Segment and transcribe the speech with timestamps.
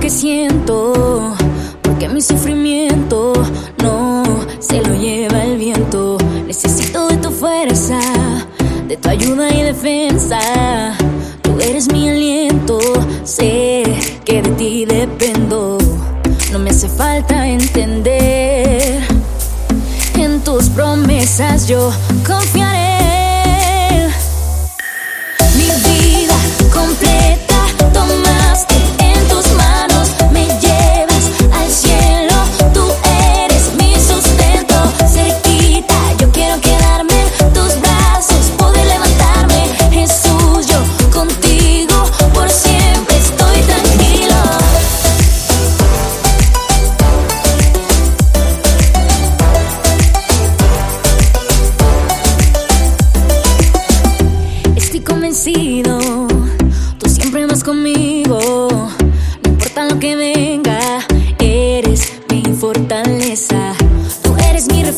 [0.00, 1.34] que siento,
[1.80, 3.32] porque mi sufrimiento
[3.82, 4.22] no
[4.60, 6.18] se lo lleva el viento.
[6.46, 7.98] Necesito de tu fuerza,
[8.86, 10.38] de tu ayuda y defensa.
[11.42, 12.78] Tú eres mi aliento,
[13.24, 13.84] sé
[14.24, 15.78] que de ti dependo.
[16.52, 19.02] No me hace falta entender.
[20.18, 21.90] En tus promesas yo
[22.26, 22.75] confiaré.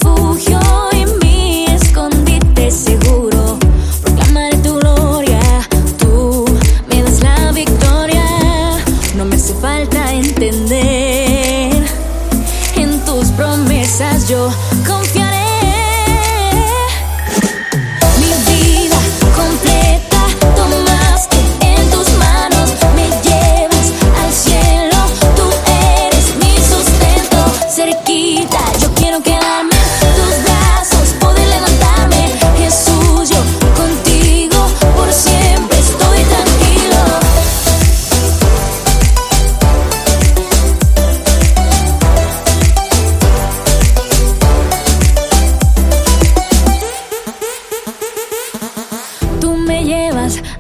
[0.01, 0.88] 不用。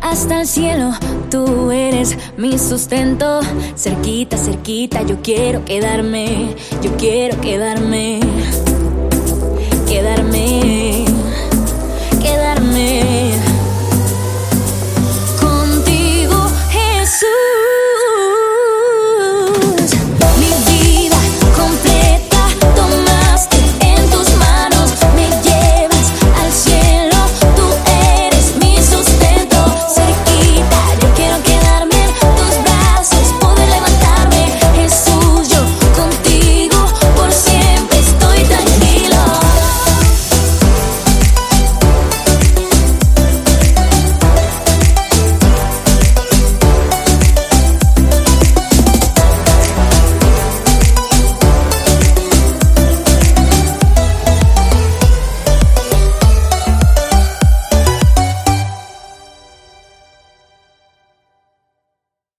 [0.00, 0.92] Hasta el cielo,
[1.30, 3.40] tú eres mi sustento.
[3.76, 8.20] Cerquita, cerquita, yo quiero quedarme, yo quiero quedarme.